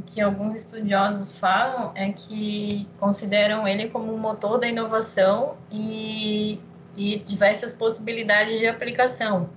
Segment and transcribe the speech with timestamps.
[0.00, 6.58] o que alguns estudiosos falam é que consideram ele como o motor da inovação e,
[6.96, 9.50] e diversas possibilidades de aplicação,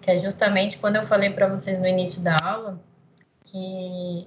[0.00, 2.80] que é justamente quando eu falei para vocês no início da aula
[3.44, 4.26] que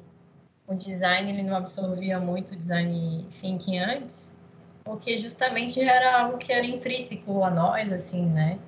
[0.67, 4.31] o design ele não absorvia muito o design thinking antes,
[4.83, 8.59] porque justamente era algo que era intrínseco a nós, assim, né?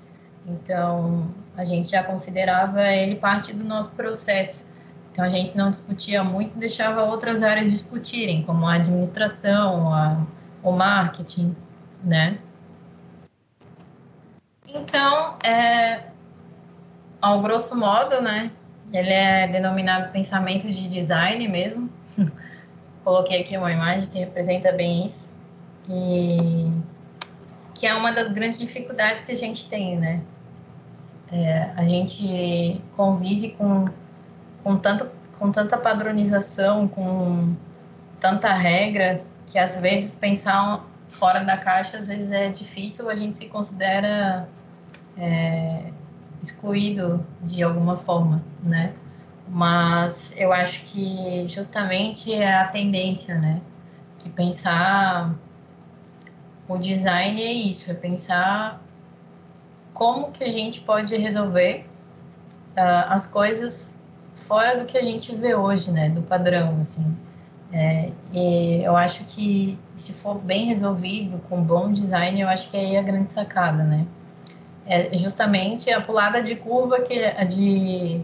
[0.47, 4.65] Então, a gente já considerava ele parte do nosso processo.
[5.17, 10.23] Então, a gente não discutia muito e deixava outras áreas discutirem, como a administração, a,
[10.61, 11.55] o marketing,
[12.03, 12.37] né?
[14.67, 16.03] Então, é,
[17.19, 18.51] ao grosso modo, né,
[18.93, 21.89] ele é denominado pensamento de design mesmo.
[23.03, 25.27] Coloquei aqui uma imagem que representa bem isso.
[25.89, 26.71] E
[27.73, 30.21] que é uma das grandes dificuldades que a gente tem, né?
[31.31, 33.85] É, a gente convive com,
[34.67, 37.55] com, tanto, com tanta padronização, com
[38.19, 43.37] tanta regra, que às vezes pensar fora da caixa às vezes é difícil, a gente
[43.37, 44.49] se considera
[45.17, 45.83] é,
[46.43, 48.93] excluído de alguma forma, né?
[49.47, 53.61] Mas eu acho que justamente é a tendência, né?
[54.19, 55.33] Que pensar
[56.67, 58.81] o design é isso, é pensar
[59.93, 61.85] como que a gente pode resolver
[62.75, 63.89] uh, as coisas
[64.47, 66.09] fora do que a gente vê hoje, né?
[66.09, 67.05] Do padrão, assim.
[67.71, 72.77] É, e eu acho que se for bem resolvido, com bom design, eu acho que
[72.77, 74.07] aí é a grande sacada, né?
[74.87, 78.21] é justamente a pulada de curva que de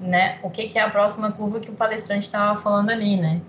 [0.00, 3.40] né, o que, que é a próxima curva que o palestrante estava falando ali, né?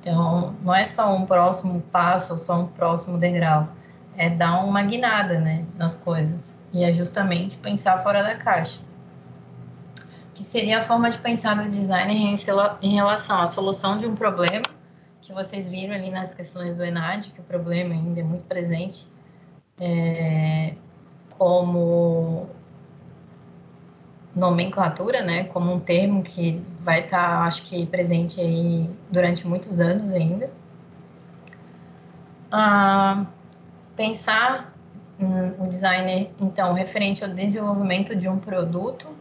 [0.00, 3.68] Então, não é só um próximo passo só um próximo degrau,
[4.16, 6.56] é dar uma guinada, né, nas coisas.
[6.72, 8.78] E é justamente pensar fora da caixa.
[10.36, 12.36] Que seria a forma de pensar no design
[12.82, 14.62] em relação à solução de um problema,
[15.22, 19.08] que vocês viram ali nas questões do ENAD, que o problema ainda é muito presente,
[19.80, 20.74] é,
[21.30, 22.48] como
[24.34, 29.80] nomenclatura, né, como um termo que vai estar, tá, acho que, presente aí durante muitos
[29.80, 30.50] anos ainda.
[32.52, 33.24] Ah,
[33.96, 34.76] pensar
[35.18, 39.15] um, um designer, então, referente ao desenvolvimento de um produto,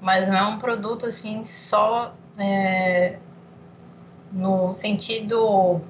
[0.00, 3.18] mas não é um produto, assim, só é,
[4.32, 5.80] no sentido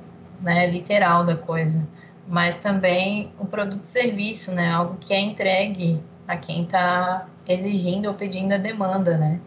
[0.40, 1.86] né, literal da coisa,
[2.26, 4.70] mas também o produto serviço, né?
[4.70, 9.40] Algo que é entregue a quem está exigindo ou pedindo a demanda, né?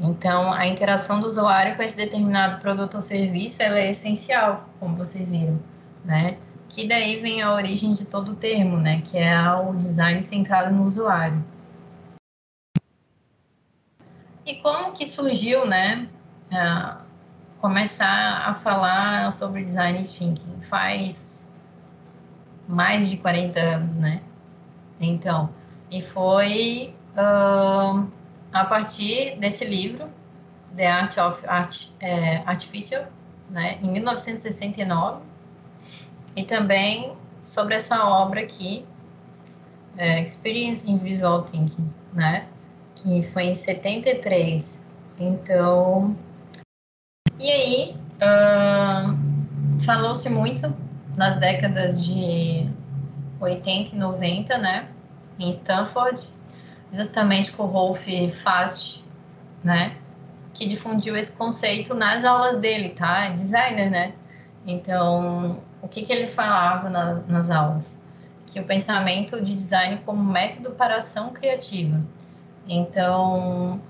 [0.00, 4.96] Então, a interação do usuário com esse determinado produto ou serviço, ela é essencial, como
[4.96, 5.58] vocês viram,
[6.04, 6.36] né?
[6.68, 9.02] Que daí vem a origem de todo o termo, né?
[9.04, 11.42] Que é o design centrado no usuário.
[14.48, 16.08] E como que surgiu, né?
[17.60, 20.60] começar a falar sobre design thinking?
[20.62, 21.46] Faz
[22.66, 24.22] mais de 40 anos, né?
[24.98, 25.50] Então,
[25.90, 28.10] e foi uh,
[28.50, 30.08] a partir desse livro,
[30.74, 33.04] The Art of Art, é, Artificial,
[33.50, 35.20] né, em 1969,
[36.34, 37.12] e também
[37.44, 38.86] sobre essa obra aqui,
[39.98, 42.48] é, Experience in Visual Thinking, né,
[43.02, 44.84] que foi em 73.
[45.18, 46.16] Então,
[47.38, 50.74] e aí, uh, falou-se muito
[51.16, 52.68] nas décadas de
[53.40, 54.88] 80 e 90, né,
[55.38, 56.28] em Stanford,
[56.92, 58.04] justamente com o Rolf
[58.42, 59.04] Fast,
[59.62, 59.96] né,
[60.54, 63.26] que difundiu esse conceito nas aulas dele, tá?
[63.26, 64.12] É designer, né?
[64.66, 67.96] Então, o que, que ele falava na, nas aulas?
[68.46, 72.02] Que o pensamento de design como método para ação criativa.
[72.68, 73.80] Então,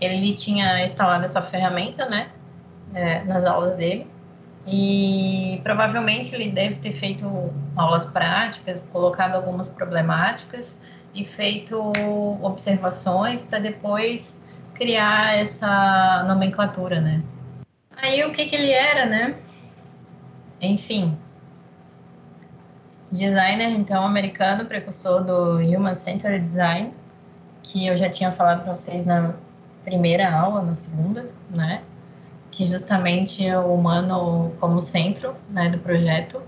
[0.00, 2.30] ele tinha instalado essa ferramenta, né,
[2.92, 4.06] é, nas aulas dele,
[4.66, 10.76] e provavelmente ele deve ter feito aulas práticas, colocado algumas problemáticas
[11.14, 11.92] e feito
[12.40, 14.40] observações para depois
[14.74, 17.22] criar essa nomenclatura, né?
[17.96, 19.36] Aí o que, que ele era, né?
[20.60, 21.18] Enfim,
[23.10, 26.94] designer então americano, precursor do Human Centered Design,
[27.62, 29.34] que eu já tinha falado para vocês na
[29.84, 31.82] primeira aula, na segunda, né?
[32.52, 36.40] que justamente é o humano como centro né, do projeto.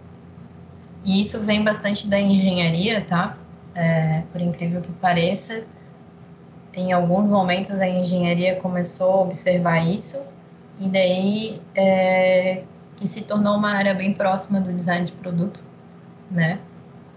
[1.05, 3.37] E isso vem bastante da engenharia, tá?
[3.75, 5.65] É, por incrível que pareça,
[6.75, 10.21] em alguns momentos a engenharia começou a observar isso,
[10.79, 12.63] e daí é,
[12.97, 15.61] que se tornou uma área bem próxima do design de produto,
[16.31, 16.61] né?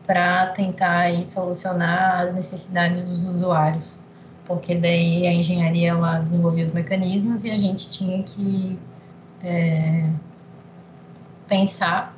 [0.08, 4.00] Para tentar aí, solucionar as necessidades dos usuários.
[4.48, 8.80] porque daí a engenharia ela desenvolvia os mecanismos e a gente tinha que
[9.44, 10.10] é,
[11.48, 12.16] pensar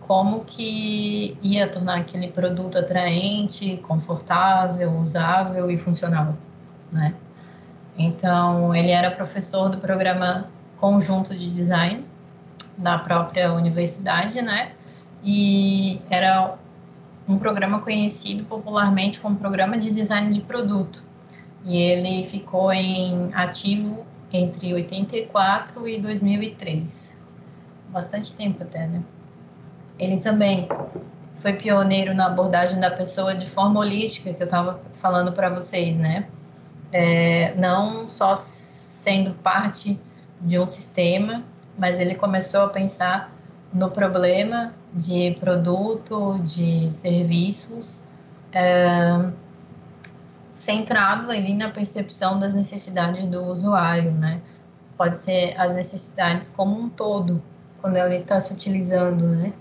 [0.00, 6.36] como que ia tornar aquele produto atraente, confortável, usável e funcional,
[6.90, 7.14] né?
[7.96, 10.48] Então, ele era professor do programa
[10.80, 12.04] Conjunto de Design
[12.76, 14.72] da própria universidade, né?
[15.22, 16.56] E era
[17.28, 21.02] um programa conhecido popularmente como Programa de Design de Produto.
[21.64, 27.14] E ele ficou em ativo entre 84 e 2003.
[27.88, 29.02] Bastante tempo até, né?
[29.98, 30.66] Ele também
[31.40, 35.96] foi pioneiro na abordagem da pessoa de forma holística, que eu estava falando para vocês,
[35.96, 36.26] né?
[36.92, 39.98] É, não só sendo parte
[40.40, 41.44] de um sistema,
[41.78, 43.31] mas ele começou a pensar
[43.72, 48.02] no problema de produto, de serviços,
[48.52, 49.30] é,
[50.54, 54.40] centrado ali na percepção das necessidades do usuário, né?
[54.96, 57.42] Pode ser as necessidades como um todo,
[57.80, 59.52] quando ele está se utilizando, né?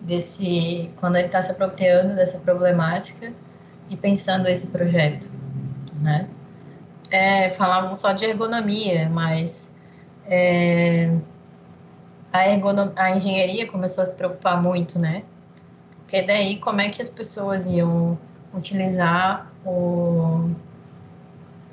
[0.00, 3.32] Desse, quando ele está se apropriando dessa problemática
[3.90, 5.28] e pensando esse projeto,
[6.00, 6.28] né?
[7.10, 9.68] É, falavam só de ergonomia, mas
[10.26, 11.14] é,
[12.32, 15.24] a, ergonom, a engenharia começou a se preocupar muito, né?
[16.00, 18.18] Porque daí como é que as pessoas iam
[18.54, 20.50] utilizar o,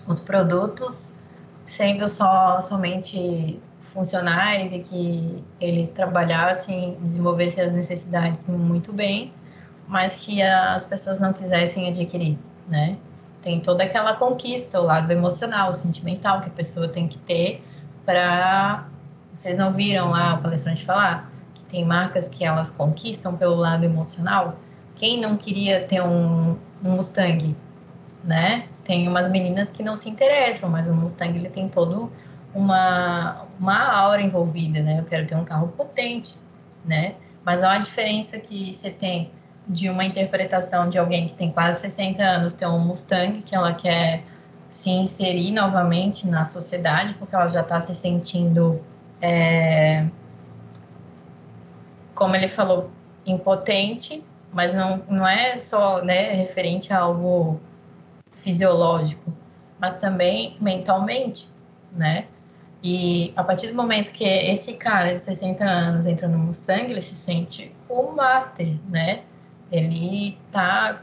[0.07, 1.11] os produtos
[1.65, 3.59] sendo só somente
[3.93, 9.33] funcionais e que eles trabalhassem, desenvolvessem as necessidades muito bem,
[9.87, 12.37] mas que as pessoas não quisessem adquirir,
[12.67, 12.97] né?
[13.41, 17.63] Tem toda aquela conquista, o lado emocional, sentimental que a pessoa tem que ter
[18.05, 18.85] para
[19.35, 23.83] vocês não viram lá o palestrante falar que tem marcas que elas conquistam pelo lado
[23.83, 24.57] emocional?
[24.95, 27.53] Quem não queria ter um, um Mustang,
[28.23, 28.69] né?
[28.85, 32.09] Tem umas meninas que não se interessam, mas o Mustang ele tem todo
[32.53, 34.99] uma, uma aura envolvida, né?
[34.99, 36.37] Eu quero ter um carro potente,
[36.85, 37.15] né?
[37.43, 39.31] Mas há uma diferença que você tem
[39.67, 43.73] de uma interpretação de alguém que tem quase 60 anos ter um Mustang que ela
[43.73, 44.23] quer
[44.69, 48.81] se inserir novamente na sociedade porque ela já está se sentindo
[49.21, 50.07] é,
[52.13, 52.89] como ele falou,
[53.25, 54.23] impotente,
[54.53, 57.59] mas não, não é só né, referente a algo
[58.31, 59.33] fisiológico,
[59.79, 61.49] mas também mentalmente,
[61.91, 62.27] né?
[62.83, 67.01] E a partir do momento que esse cara de 60 anos entra no Mustang, ele
[67.01, 69.23] se sente o master, né?
[69.71, 71.01] Ele tá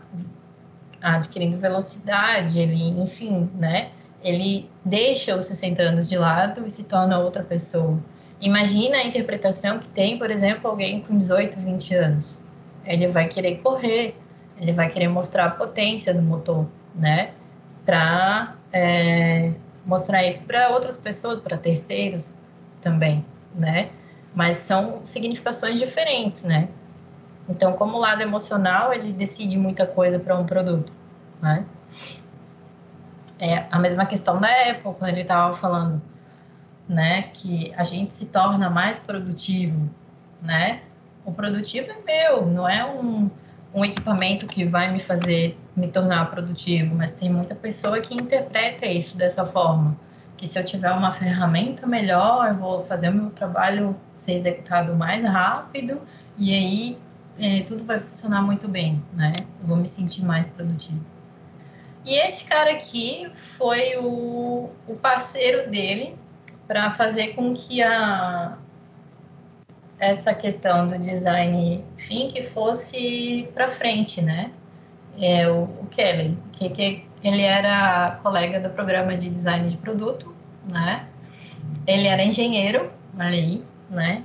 [1.03, 3.91] adquirindo velocidade, ele, enfim, né?
[4.23, 7.99] Ele deixa os 60 anos de lado e se torna outra pessoa.
[8.41, 12.25] Imagina a interpretação que tem, por exemplo, alguém com 18, 20 anos.
[12.85, 14.17] Ele vai querer correr,
[14.61, 17.33] ele vai querer mostrar a potência do motor, né?
[17.85, 19.53] Para é,
[19.85, 22.35] mostrar isso para outras pessoas, para terceiros
[22.81, 23.25] também,
[23.55, 23.91] né?
[24.35, 26.69] Mas são significações diferentes, né?
[27.49, 30.93] Então, como o lado emocional, ele decide muita coisa para um produto,
[31.41, 31.65] né?
[33.43, 36.01] É a mesma questão da Apple, quando ele estava falando
[36.89, 37.23] né?
[37.35, 39.89] Que a gente se torna mais produtivo,
[40.41, 40.83] né?
[41.25, 43.31] O produtivo é meu, não é um,
[43.73, 48.87] um equipamento que vai me fazer me tornar produtivo, mas tem muita pessoa que interpreta
[48.87, 49.97] isso dessa forma.
[50.37, 54.95] Que se eu tiver uma ferramenta melhor, eu vou fazer o meu trabalho ser executado
[54.95, 56.01] mais rápido
[56.37, 56.99] e aí
[57.39, 59.33] é, tudo vai funcionar muito bem, né?
[59.61, 61.01] Eu vou me sentir mais produtivo.
[62.05, 66.17] E esse cara aqui foi o, o parceiro dele
[66.67, 68.59] para fazer com que a
[69.99, 74.51] essa questão do design think fosse para frente, né?
[75.17, 80.35] É, o, o Kelly, que, que ele era colega do programa de design de produto,
[80.67, 81.07] né?
[81.87, 84.25] Ele era engenheiro, aí, né?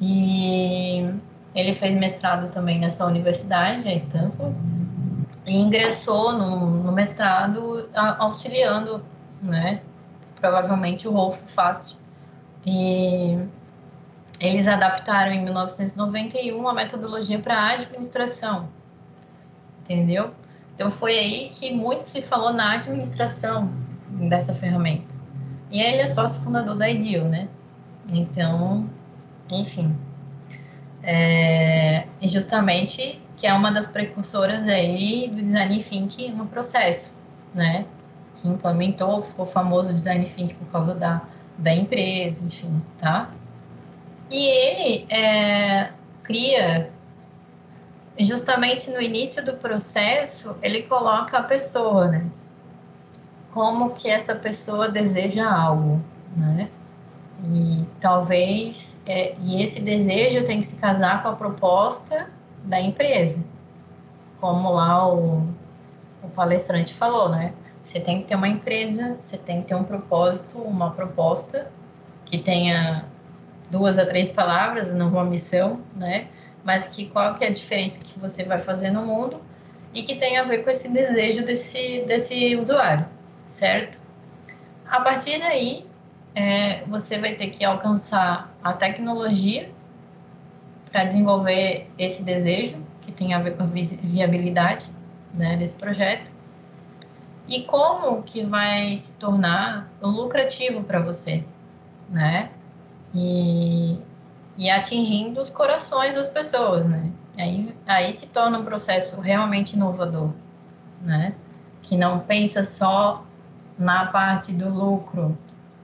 [0.00, 1.04] E
[1.52, 4.54] ele fez mestrado também nessa universidade, a Stanford,
[5.50, 9.04] e ingressou no, no mestrado auxiliando,
[9.42, 9.82] né?
[10.36, 11.98] provavelmente o Rolf Fast.
[12.64, 13.36] E
[14.38, 18.68] eles adaptaram em 1991 a metodologia para administração,
[19.82, 20.32] entendeu?
[20.76, 23.72] Então foi aí que muito se falou na administração
[24.28, 25.12] dessa ferramenta.
[25.68, 27.48] E ele é sócio fundador da Ideal, né?
[28.12, 28.88] Então,
[29.50, 29.96] enfim.
[31.02, 37.10] É, e justamente que é uma das precursoras aí do design thinking no processo,
[37.54, 37.86] né?
[38.36, 41.22] que implementou, ficou famoso design thinking por causa da,
[41.56, 43.30] da empresa, enfim, tá?
[44.30, 45.90] E ele é,
[46.22, 46.90] cria,
[48.18, 52.26] justamente no início do processo, ele coloca a pessoa, né?
[53.52, 56.00] como que essa pessoa deseja algo,
[56.36, 56.68] né?
[57.52, 62.28] E talvez é, e esse desejo tem que se casar com a proposta
[62.64, 63.38] da empresa,
[64.40, 65.46] como lá o,
[66.22, 67.52] o palestrante falou, né?
[67.84, 71.70] Você tem que ter uma empresa, você tem que ter um propósito, uma proposta
[72.24, 73.04] que tenha
[73.70, 76.28] duas a três palavras, não uma missão, né?
[76.62, 79.40] Mas que qual que é a diferença que você vai fazer no mundo
[79.94, 83.06] e que tem a ver com esse desejo desse, desse usuário,
[83.48, 83.98] certo?
[84.86, 85.86] A partir daí,
[86.34, 89.70] é, você vai ter que alcançar a tecnologia
[90.90, 94.86] para desenvolver esse desejo, que tem a ver com a viabilidade
[95.34, 96.30] né, desse projeto,
[97.48, 101.44] e como que vai se tornar lucrativo para você,
[102.08, 102.50] né?
[103.12, 103.98] E,
[104.56, 107.10] e atingindo os corações das pessoas, né?
[107.36, 110.30] Aí, aí se torna um processo realmente inovador,
[111.02, 111.34] né?
[111.82, 113.24] Que não pensa só
[113.76, 115.36] na parte do lucro,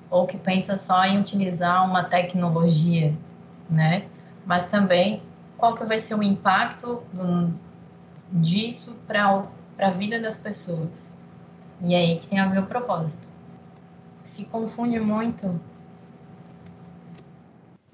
[0.08, 3.12] ou que pensa só em utilizar uma tecnologia,
[3.68, 4.04] né?
[4.46, 5.22] Mas também
[5.58, 7.02] qual que vai ser o impacto
[8.32, 9.44] disso para
[9.78, 10.88] a vida das pessoas.
[11.82, 13.26] E aí que tem a ver o propósito.
[14.24, 15.60] Se confunde muito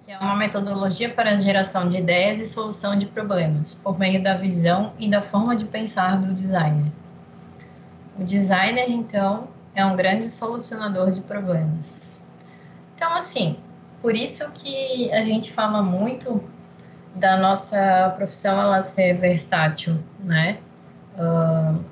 [0.04, 4.20] que é uma metodologia para a geração de ideias e solução de problemas, por meio
[4.22, 6.90] da visão e da forma de pensar do designer.
[8.18, 11.92] O designer, então, é um grande solucionador de problemas.
[12.96, 13.58] Então, assim,
[14.02, 16.42] por isso que a gente fala muito
[17.14, 20.58] da nossa profissão ela ser versátil, né?
[21.16, 21.84] Uh,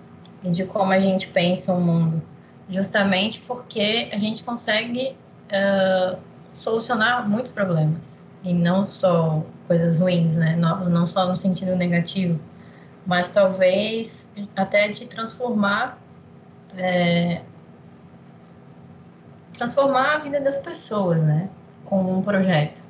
[0.42, 2.20] e de como a gente pensa o mundo.
[2.68, 5.16] Justamente porque a gente consegue
[5.52, 6.18] uh,
[6.54, 8.24] solucionar muitos problemas.
[8.42, 10.56] E não só coisas ruins, né?
[10.56, 12.40] Não, não só no sentido negativo,
[13.06, 15.98] mas talvez até de transformar
[16.76, 17.42] é,
[19.52, 21.50] transformar a vida das pessoas, né?
[21.90, 22.82] Com um projeto.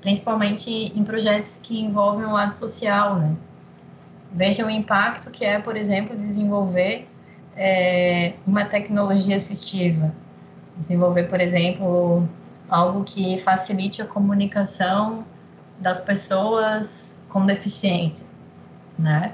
[0.00, 3.36] Principalmente em projetos que envolvem o lado social, né?
[4.32, 7.06] Veja o impacto que é, por exemplo, desenvolver
[7.56, 10.12] é, uma tecnologia assistiva.
[10.78, 12.28] Desenvolver, por exemplo,
[12.68, 15.24] algo que facilite a comunicação
[15.78, 18.26] das pessoas com deficiência,
[18.98, 19.32] né?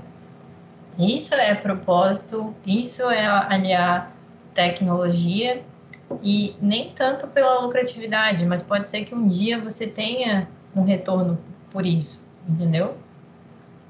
[0.99, 4.13] Isso é propósito, isso é aliar
[4.55, 5.63] tecnologia
[6.23, 11.39] e nem tanto pela lucratividade, mas pode ser que um dia você tenha um retorno
[11.71, 12.97] por isso, entendeu?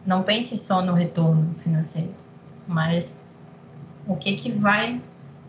[0.04, 2.14] Não pense só no retorno financeiro,
[2.66, 3.24] mas
[4.06, 5.00] o que que vai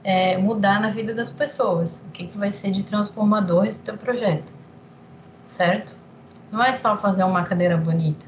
[0.04, 3.98] é, mudar na vida das pessoas, o que que vai ser de transformador esse teu
[3.98, 4.54] projeto,
[5.46, 5.96] certo?
[6.52, 8.26] Não é só fazer uma cadeira bonita,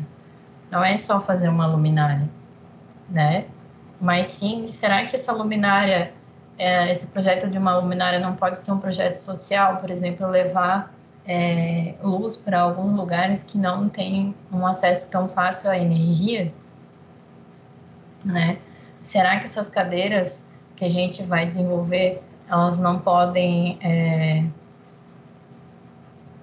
[0.72, 2.28] não é só fazer uma luminária,
[3.10, 3.46] né?
[4.02, 6.14] Mas sim, será que essa luminária
[6.58, 10.94] é, esse projeto de uma luminária não pode ser um projeto social, por exemplo, levar
[11.28, 16.54] é, luz para alguns lugares que não têm um acesso tão fácil à energia,
[18.24, 18.58] né?
[19.02, 20.44] Será que essas cadeiras
[20.76, 24.46] que a gente vai desenvolver, elas não podem é,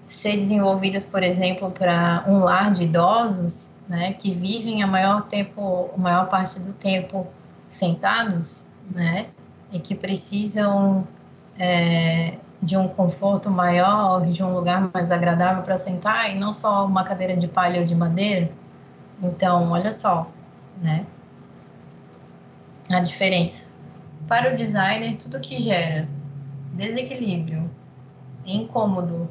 [0.08, 5.90] ser desenvolvidas, por exemplo, para um lar de idosos, né, que vivem a maior tempo,
[5.94, 7.26] a maior parte do tempo
[7.68, 9.26] sentados, né?
[9.72, 11.06] E que precisam
[11.58, 16.86] é, de um conforto maior, de um lugar mais agradável para sentar e não só
[16.86, 18.50] uma cadeira de palha ou de madeira.
[19.22, 20.30] Então, olha só,
[20.80, 21.06] né?
[22.88, 23.64] A diferença.
[24.28, 26.08] Para o designer, tudo que gera
[26.72, 27.70] desequilíbrio,
[28.46, 29.28] incômodo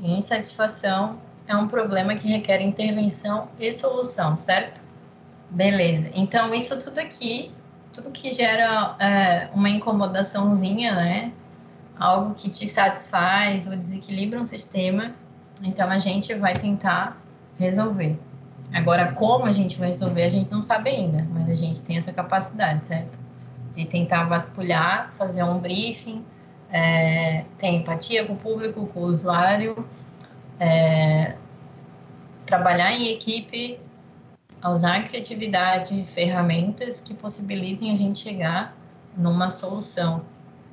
[0.00, 4.80] e insatisfação é um problema que requer intervenção e solução, certo?
[5.50, 6.10] Beleza.
[6.14, 7.52] Então, isso tudo aqui
[7.92, 11.32] tudo que gera é, uma incomodaçãozinha, né?
[11.98, 15.14] Algo que te satisfaz ou desequilibra um sistema,
[15.62, 17.20] então a gente vai tentar
[17.58, 18.18] resolver.
[18.72, 21.98] Agora, como a gente vai resolver, a gente não sabe ainda, mas a gente tem
[21.98, 23.18] essa capacidade, certo?
[23.74, 26.24] De tentar vasculhar, fazer um briefing,
[26.70, 29.86] é, ter empatia com o público, com o usuário,
[30.58, 31.36] é,
[32.46, 33.78] trabalhar em equipe
[34.62, 38.76] a usar a criatividade, ferramentas que possibilitem a gente chegar
[39.16, 40.24] numa solução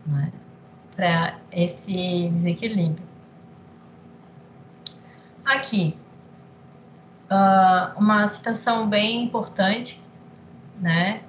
[0.06, 0.32] né,
[0.96, 3.08] para esse desequilíbrio.
[5.44, 5.98] Aqui,
[7.32, 10.00] uh, uma citação bem importante,
[10.80, 11.22] né,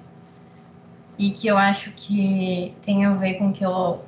[1.17, 4.05] e que eu acho que tem a ver com que eu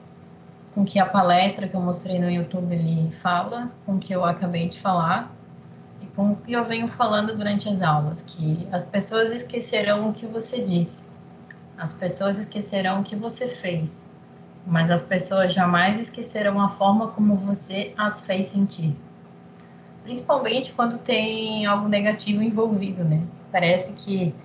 [0.73, 4.67] com que a palestra que eu mostrei no YouTube ele fala, com que eu acabei
[4.67, 5.31] de falar,
[6.15, 10.61] o que eu venho falando durante as aulas, que as pessoas esquecerão o que você
[10.61, 11.03] disse,
[11.77, 14.07] as pessoas esquecerão o que você fez,
[14.65, 18.95] mas as pessoas jamais esquecerão a forma como você as fez sentir.
[20.03, 23.21] Principalmente quando tem algo negativo envolvido, né?
[23.51, 24.35] Parece que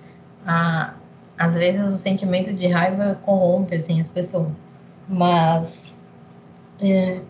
[0.45, 0.93] ah,
[1.37, 4.51] às vezes o sentimento de raiva corrompe assim as pessoas,
[5.07, 5.97] mas
[6.81, 7.21] é,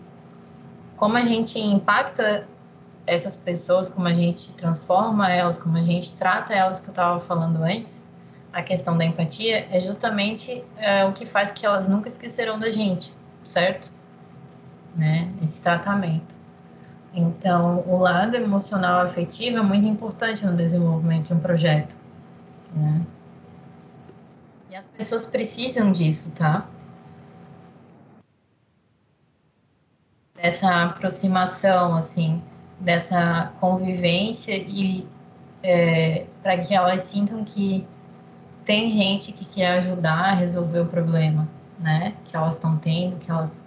[0.96, 2.46] como a gente impacta
[3.10, 7.18] essas pessoas, como a gente transforma elas, como a gente trata elas, que eu estava
[7.20, 8.04] falando antes,
[8.52, 12.70] a questão da empatia é justamente é, o que faz que elas nunca esquecerão da
[12.70, 13.12] gente,
[13.48, 13.90] certo?
[14.94, 15.28] Né?
[15.42, 16.36] Esse tratamento.
[17.12, 21.96] Então, o lado emocional afetivo é muito importante no desenvolvimento de um projeto.
[22.72, 23.04] Né?
[24.70, 26.64] E as pessoas precisam disso, tá?
[30.36, 32.40] Dessa aproximação, assim,
[32.80, 35.06] dessa convivência e
[35.62, 37.86] é, para que elas sintam que
[38.64, 42.14] tem gente que quer ajudar a resolver o problema, né?
[42.24, 43.60] Que elas estão tendo, que elas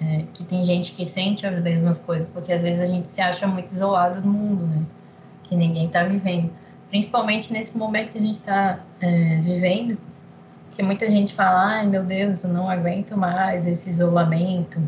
[0.00, 3.20] é, que tem gente que sente as mesmas coisas, porque às vezes a gente se
[3.20, 4.82] acha muito isolado no mundo, né?
[5.44, 6.50] Que ninguém está vivendo,
[6.88, 9.98] principalmente nesse momento que a gente está é, vivendo,
[10.72, 14.80] que muita gente fala, ai meu Deus, eu não aguento mais esse isolamento,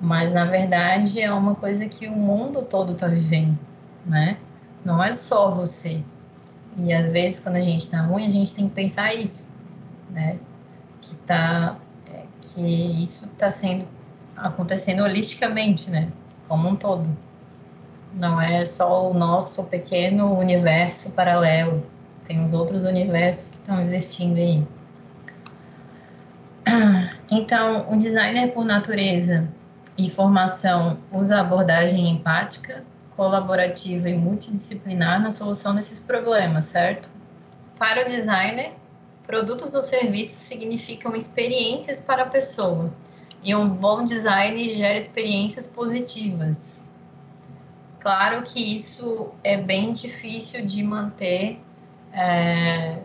[0.00, 3.58] mas na verdade é uma coisa que o mundo todo está vivendo,
[4.06, 4.38] né?
[4.84, 6.02] Não é só você,
[6.76, 9.46] e às vezes, quando a gente está ruim, a gente tem que pensar isso,
[10.10, 10.38] né?
[11.00, 11.76] Que, tá,
[12.12, 13.86] é, que isso está sendo
[14.36, 16.10] acontecendo holisticamente, né?
[16.48, 17.08] Como um todo.
[18.14, 21.84] Não é só o nosso pequeno universo paralelo.
[22.24, 24.66] Tem os outros universos que estão existindo aí.
[27.32, 29.48] Então, o designer por natureza
[30.06, 32.84] e formação usa abordagem empática,
[33.16, 37.08] colaborativa e multidisciplinar na solução desses problemas, certo?
[37.78, 38.72] Para o designer,
[39.26, 42.92] produtos ou serviços significam experiências para a pessoa,
[43.42, 46.90] e um bom design gera experiências positivas.
[47.98, 51.60] Claro que isso é bem difícil de manter
[52.12, 52.98] é,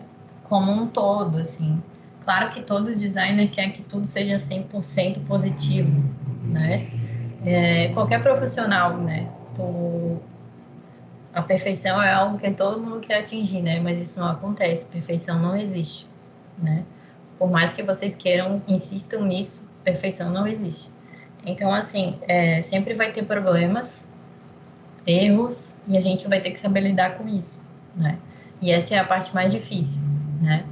[0.44, 1.82] como um todo, assim.
[2.24, 6.04] Claro que todo designer quer que tudo seja 100% positivo,
[6.56, 6.88] né?
[7.46, 9.30] É, qualquer profissional, né?
[11.34, 13.80] A perfeição é algo que todo mundo quer atingir, né?
[13.80, 14.86] Mas isso não acontece.
[14.86, 16.08] Perfeição não existe,
[16.58, 16.84] né?
[17.38, 20.90] Por mais que vocês queiram, insistam nisso, perfeição não existe.
[21.46, 24.06] Então, assim, é, sempre vai ter problemas,
[25.06, 27.62] erros, e a gente vai ter que saber lidar com isso,
[27.96, 28.18] né?
[28.62, 30.00] E essa é a parte mais difícil,
[30.42, 30.66] né?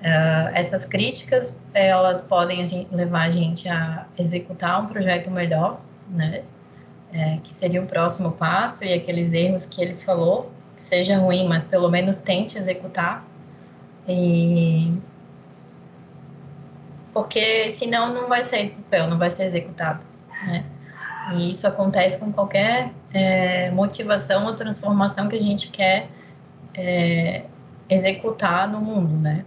[0.00, 5.80] Uh, essas críticas, elas podem a gente, levar a gente a executar um projeto melhor,
[6.08, 6.42] né?
[7.12, 11.64] é, que seria o próximo passo, e aqueles erros que ele falou, seja ruim, mas
[11.64, 13.24] pelo menos tente executar.
[14.06, 14.92] E...
[17.12, 20.00] Porque senão não vai sair do papel, não vai ser executado,
[20.46, 20.64] né?
[21.34, 26.08] E isso acontece com qualquer é, motivação ou transformação que a gente quer
[26.74, 27.44] é,
[27.88, 29.44] executar no mundo, né?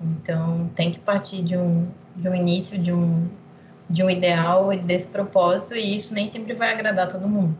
[0.00, 3.28] Então, tem que partir de um, de um início, de um,
[3.88, 7.56] de um ideal e desse propósito, e isso nem sempre vai agradar todo mundo.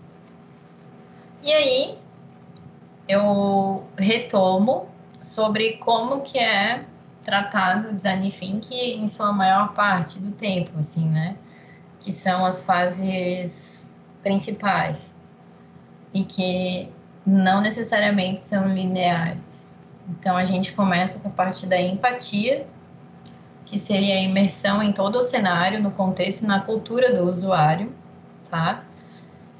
[1.43, 1.99] E aí,
[3.09, 4.89] eu retomo
[5.23, 6.85] sobre como que é
[7.23, 11.37] tratado o design thinking em sua maior parte do tempo, assim, né?
[12.01, 13.89] Que são as fases
[14.23, 14.99] principais
[16.15, 16.89] e que
[17.27, 19.70] não necessariamente são lineares.
[20.11, 22.67] Então, a gente começa com a parte da empatia,
[23.65, 27.95] que seria a imersão em todo o cenário, no contexto e na cultura do usuário,
[28.51, 28.83] tá?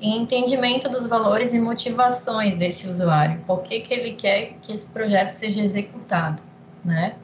[0.01, 4.87] E entendimento dos valores e motivações desse usuário, por que, que ele quer que esse
[4.87, 6.43] projeto seja executado,
[6.85, 7.15] né?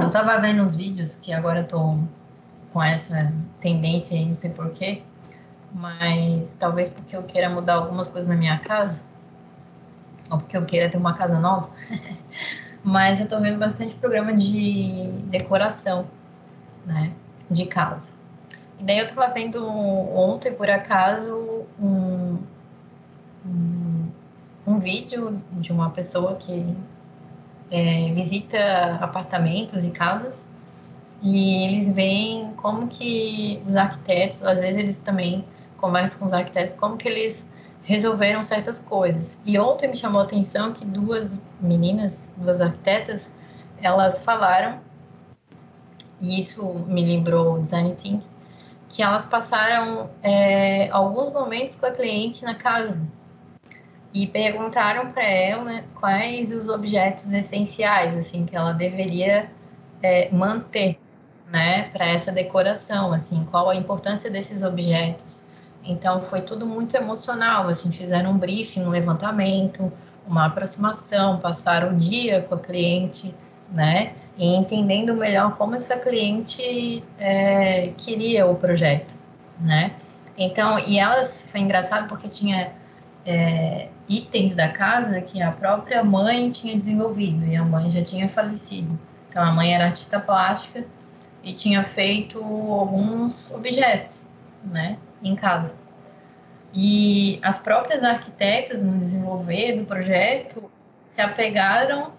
[0.00, 1.98] Eu tava vendo uns vídeos que agora eu tô
[2.72, 5.02] com essa tendência aí, não sei porquê,
[5.72, 9.02] mas talvez porque eu queira mudar algumas coisas na minha casa,
[10.30, 11.70] ou porque eu queira ter uma casa nova.
[12.82, 16.06] Mas eu tô vendo bastante programa de decoração,
[16.86, 17.12] né?
[17.50, 18.12] De casa.
[18.78, 22.38] E daí eu tava vendo ontem, por acaso, um,
[23.44, 24.08] um,
[24.66, 26.76] um vídeo de uma pessoa que
[27.70, 30.46] é, visita apartamentos e casas
[31.22, 35.44] e eles veem como que os arquitetos, às vezes eles também
[35.78, 37.46] conversam com os arquitetos, como que eles
[37.88, 39.38] resolveram certas coisas.
[39.46, 43.32] E ontem me chamou a atenção que duas meninas, duas arquitetas,
[43.80, 44.78] elas falaram,
[46.20, 48.22] e isso me lembrou o Design Think,
[48.90, 53.00] que elas passaram é, alguns momentos com a cliente na casa
[54.12, 59.50] e perguntaram para ela né, quais os objetos essenciais assim que ela deveria
[60.02, 60.98] é, manter,
[61.50, 65.47] né, para essa decoração, assim, qual a importância desses objetos.
[65.88, 69.90] Então foi tudo muito emocional, assim, fizeram um briefing, um levantamento,
[70.26, 73.34] uma aproximação, passaram o dia com a cliente,
[73.72, 79.14] né, e entendendo melhor como essa cliente é, queria o projeto,
[79.58, 79.92] né.
[80.36, 82.72] Então, e elas, foi engraçado porque tinha
[83.26, 88.28] é, itens da casa que a própria mãe tinha desenvolvido e a mãe já tinha
[88.28, 88.96] falecido.
[89.28, 90.84] Então, a mãe era artista plástica
[91.42, 94.24] e tinha feito alguns objetos,
[94.62, 95.74] né, em casa.
[96.80, 100.70] E as próprias arquitetas no desenvolver do projeto
[101.10, 102.12] se apegaram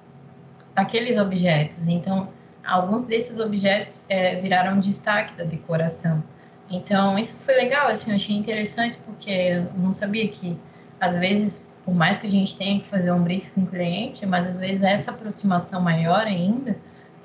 [0.76, 1.88] àqueles objetos.
[1.88, 2.28] Então,
[2.66, 6.22] alguns desses objetos é, viraram destaque da decoração.
[6.70, 10.60] Então, isso foi legal, assim, eu achei interessante, porque eu não sabia que,
[11.00, 14.26] às vezes, por mais que a gente tenha que fazer um briefing com o cliente,
[14.26, 16.76] mas às vezes essa aproximação maior ainda,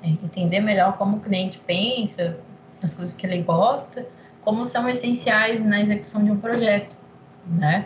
[0.01, 2.37] é entender melhor como o cliente pensa,
[2.81, 4.07] as coisas que ele gosta,
[4.41, 6.94] como são essenciais na execução de um projeto,
[7.47, 7.85] né?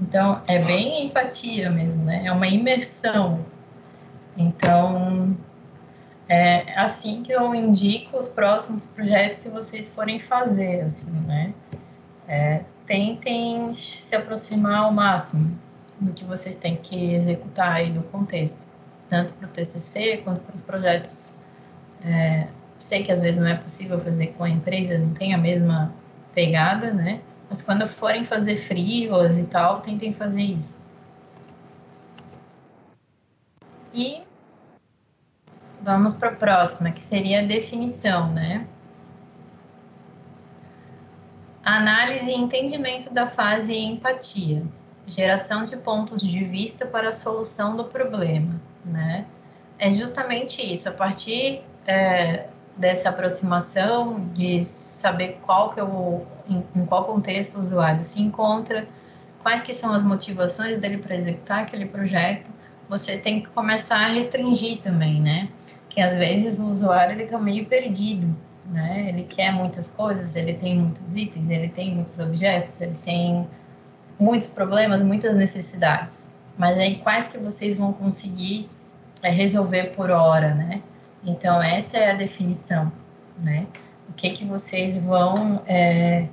[0.00, 2.22] Então, é bem empatia mesmo, né?
[2.24, 3.44] É uma imersão.
[4.36, 5.36] Então,
[6.28, 11.52] é assim que eu indico os próximos projetos que vocês forem fazer, assim, né?
[12.26, 15.58] É, tentem se aproximar ao máximo
[16.00, 18.58] do que vocês têm que executar aí do contexto,
[19.08, 21.34] tanto para o TCC quanto para os projetos.
[22.04, 22.46] É,
[22.78, 25.92] sei que às vezes não é possível fazer com a empresa, não tem a mesma
[26.34, 27.20] pegada, né?
[27.50, 30.78] Mas quando forem fazer frios e tal, tentem fazer isso.
[33.92, 34.22] E
[35.82, 38.66] Vamos para a próxima, que seria a definição, né?
[41.64, 44.62] Análise e entendimento da fase empatia.
[45.06, 49.26] Geração de pontos de vista para a solução do problema, né?
[49.78, 52.48] É justamente isso, a partir é,
[52.80, 58.20] dessa aproximação, de saber qual que é o, em, em qual contexto o usuário se
[58.20, 58.88] encontra,
[59.42, 62.50] quais que são as motivações dele para executar aquele projeto,
[62.88, 65.48] você tem que começar a restringir também, né?
[65.90, 68.34] que às vezes o usuário ele está meio perdido,
[68.66, 69.08] né?
[69.08, 73.46] Ele quer muitas coisas, ele tem muitos itens, ele tem muitos objetos, ele tem
[74.18, 76.30] muitos problemas, muitas necessidades.
[76.56, 78.70] Mas aí quais que vocês vão conseguir
[79.20, 80.80] é, resolver por hora, né?
[81.24, 82.90] Então essa é a definição,
[83.38, 83.66] né?
[84.08, 86.26] O que que vocês vão é,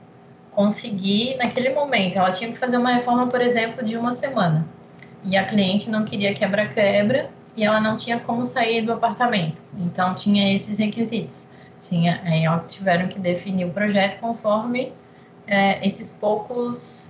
[0.52, 2.18] conseguir naquele momento?
[2.18, 4.66] Ela tinha que fazer uma reforma, por exemplo, de uma semana
[5.24, 9.58] e a cliente não queria quebra-quebra e ela não tinha como sair do apartamento.
[9.78, 11.48] Então tinha esses requisitos.
[11.90, 14.94] Tinha, aí elas tiveram que definir o projeto conforme
[15.48, 17.10] é, esses poucos,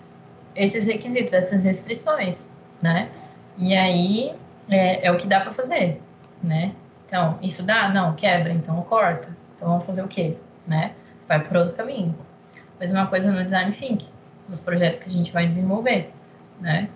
[0.55, 2.47] esses requisitos, essas restrições,
[2.81, 3.09] né?
[3.57, 4.33] E aí
[4.69, 6.01] é, é o que dá para fazer,
[6.41, 6.71] né?
[7.07, 7.89] Então, isso dá?
[7.89, 9.35] Não, quebra, então corta.
[9.55, 10.37] Então vamos fazer o quê?
[10.67, 10.91] Né?
[11.27, 12.15] Vai por outro caminho.
[12.79, 14.07] Mesma coisa no design thinking,
[14.47, 16.13] nos projetos que a gente vai desenvolver,
[16.59, 16.89] né?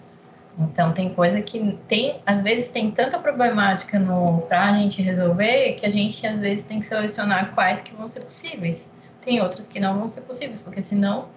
[0.60, 5.74] Então tem coisa que tem, às vezes tem tanta problemática no para a gente resolver
[5.74, 8.92] que a gente às vezes tem que selecionar quais que vão ser possíveis.
[9.22, 11.30] Tem outras que não vão ser possíveis, porque senão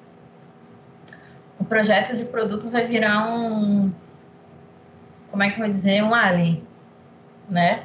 [1.58, 3.92] o projeto de produto vai virar um
[5.30, 6.62] como é que eu vou dizer, um alien,
[7.48, 7.84] né?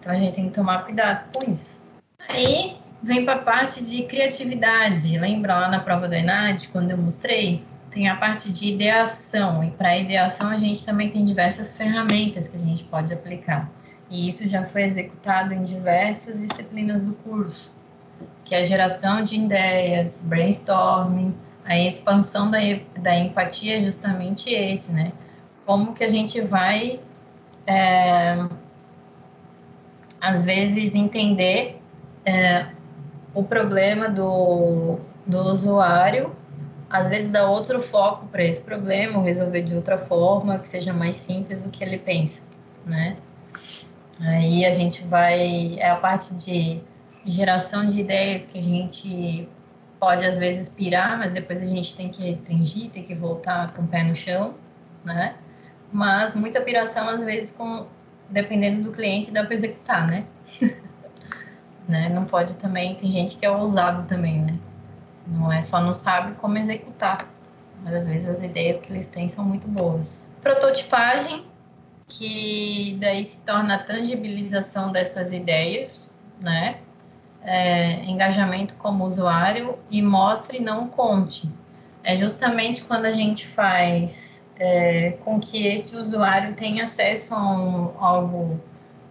[0.00, 1.78] Então a gente tem que tomar cuidado com isso.
[2.28, 5.18] Aí vem para a parte de criatividade.
[5.18, 7.62] Lembra lá na prova da ENAD, quando eu mostrei?
[7.90, 12.56] tem a parte de ideação, e para ideação a gente também tem diversas ferramentas que
[12.56, 13.68] a gente pode aplicar.
[14.08, 17.70] E isso já foi executado em diversas disciplinas do curso,
[18.44, 21.34] que é a geração de ideias, brainstorming,
[21.64, 22.58] a expansão da,
[22.98, 25.12] da empatia é justamente esse, né?
[25.66, 27.00] Como que a gente vai,
[27.66, 28.36] é,
[30.20, 31.80] às vezes, entender
[32.24, 32.66] é,
[33.34, 36.34] o problema do, do usuário
[36.90, 40.92] às vezes dá outro foco para esse problema, ou resolver de outra forma, que seja
[40.92, 42.42] mais simples do que ele pensa,
[42.84, 43.16] né?
[44.18, 46.82] Aí a gente vai, é a parte de
[47.24, 49.48] geração de ideias que a gente
[50.00, 53.82] pode às vezes pirar, mas depois a gente tem que restringir, tem que voltar com
[53.82, 54.54] o pé no chão,
[55.04, 55.36] né?
[55.92, 57.86] Mas muita piração às vezes com
[58.30, 60.24] dependendo do cliente dá para executar, né?
[61.88, 62.08] né?
[62.08, 64.58] Não pode também, tem gente que é ousado também, né?
[65.26, 67.28] Não é só não sabe como executar,
[67.82, 70.20] mas às vezes as ideias que eles têm são muito boas.
[70.42, 71.44] Prototipagem,
[72.08, 76.78] que daí se torna a tangibilização dessas ideias, né?
[77.42, 81.48] É, engajamento como usuário e mostre não conte.
[82.02, 87.90] É justamente quando a gente faz é, com que esse usuário tenha acesso a um,
[87.98, 88.60] algo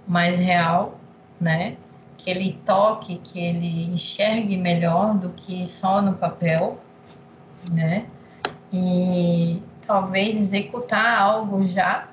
[0.07, 0.97] mais real,
[1.41, 1.75] né?
[2.19, 6.77] que ele toque, que ele enxergue melhor do que só no papel,
[7.71, 8.05] né?
[8.71, 12.09] E talvez executar algo já,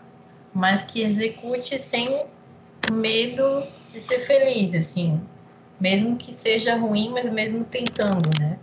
[0.55, 2.25] mas que execute sem
[2.91, 5.21] medo de ser feliz, assim,
[5.79, 8.59] mesmo que seja ruim, mas mesmo tentando, né?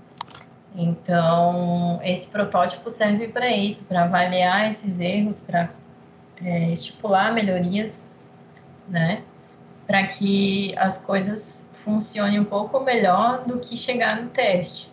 [0.75, 5.69] Então, esse protótipo serve para isso, para avaliar esses erros, para
[6.43, 8.11] é, estipular melhorias,
[8.87, 9.23] né?
[9.85, 14.91] Para que as coisas funcionem um pouco melhor do que chegar no teste,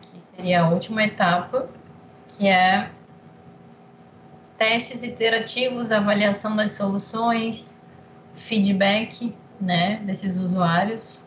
[0.00, 1.68] que seria a última etapa,
[2.38, 2.90] que é
[4.56, 7.74] testes iterativos, avaliação das soluções,
[8.34, 11.18] feedback, né, desses usuários,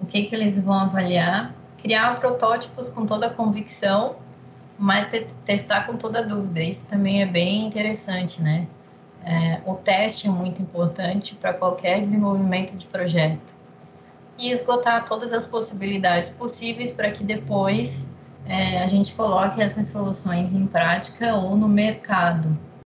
[0.00, 1.54] o que que eles vão avaliar,
[1.84, 4.16] criar protótipos com toda a convicção,
[4.78, 6.62] mas te testar com toda dúvida.
[6.62, 8.66] Isso também é bem interessante, né?
[9.22, 13.54] É, o teste é muito importante para qualquer desenvolvimento de projeto.
[14.38, 18.06] E esgotar todas as possibilidades possíveis para que depois
[18.46, 22.58] é, a gente coloque essas soluções em prática ou no mercado,